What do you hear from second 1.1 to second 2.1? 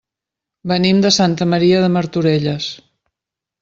Santa Maria de